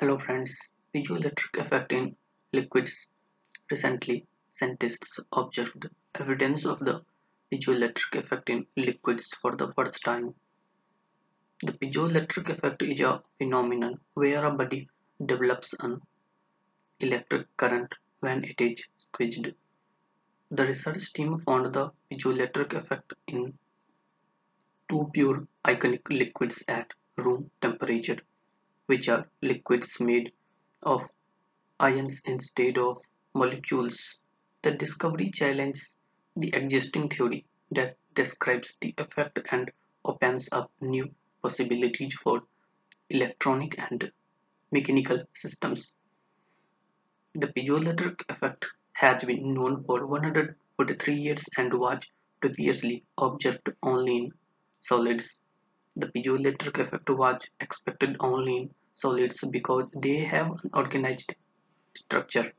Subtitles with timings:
[0.00, 2.14] Hello friends, piezoelectric effect in
[2.52, 3.08] liquids.
[3.68, 7.00] Recently, scientists observed evidence of the
[7.50, 10.36] piezoelectric effect in liquids for the first time.
[11.64, 14.88] The piezoelectric effect is a phenomenon where a body
[15.26, 16.00] develops an
[17.00, 19.48] electric current when it is squeezed.
[20.52, 23.58] The research team found the piezoelectric effect in
[24.88, 28.18] two pure ionic liquids at room temperature
[28.88, 30.32] which are liquids made
[30.82, 31.10] of
[31.80, 32.98] ions instead of
[33.34, 34.20] molecules.
[34.62, 35.96] The discovery challenges
[36.36, 39.70] the existing theory that describes the effect and
[40.04, 42.42] opens up new possibilities for
[43.10, 44.10] electronic and
[44.72, 45.94] mechanical systems.
[47.34, 52.02] The piezoelectric effect has been known for 143 years and was
[52.40, 54.32] previously observed only in
[54.80, 55.40] solids.
[55.96, 61.34] The piezoelectric effect was expected only in solids because they have an organized
[61.94, 62.52] structure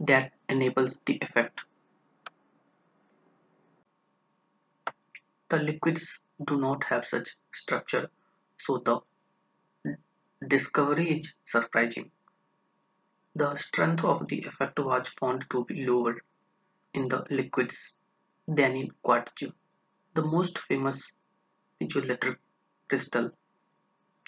[0.00, 1.62] that enables the effect.
[5.48, 8.10] The liquids do not have such structure,
[8.58, 9.00] so the
[10.48, 12.10] discovery is surprising.
[13.36, 16.22] The strength of the effect was found to be lower
[16.94, 17.94] in the liquids
[18.48, 19.44] than in quartz.
[20.14, 21.12] The most famous
[21.80, 22.36] piezoelectric
[22.88, 23.32] crystal,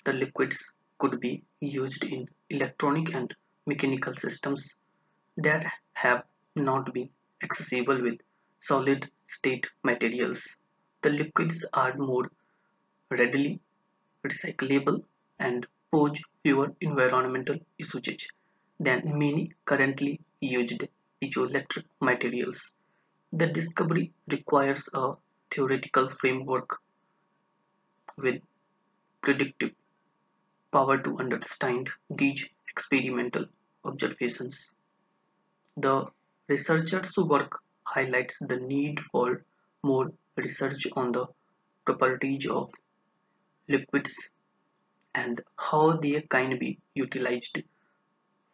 [0.04, 3.34] the liquids could be used in electronic and
[3.66, 4.76] mechanical systems
[5.36, 6.24] that have
[6.56, 7.10] not been
[7.42, 8.18] accessible with
[8.60, 10.56] solid state materials.
[11.02, 12.30] The liquids are more
[13.10, 13.60] readily
[14.26, 15.04] recyclable
[15.38, 18.28] and pose fewer environmental issues
[18.80, 20.82] than many currently used
[21.22, 22.72] piezoelectric materials.
[23.32, 25.14] The discovery requires a
[25.50, 26.78] theoretical framework
[28.16, 28.40] with
[29.22, 29.72] predictive
[30.72, 33.46] power to understand these experimental
[33.84, 34.72] observations.
[35.76, 36.06] The
[36.48, 39.44] researchers' work highlights the need for
[39.82, 41.26] more research on the
[41.84, 42.72] properties of
[43.68, 44.30] liquids
[45.14, 47.62] and how they can be utilized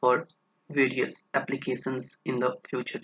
[0.00, 0.28] for
[0.70, 3.00] various applications in the future.